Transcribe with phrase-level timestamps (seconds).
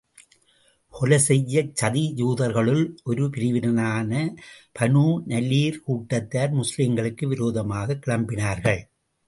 [0.93, 4.11] கொலை செய்யச் சதி யூதர்களுள் ஒரு பிரிவினரான
[4.79, 8.81] பனூ நலீர் கூட்டத்தார் முஸ்லிம்களுக்கு விரோதமாகக் கிளம்பினார்கள்.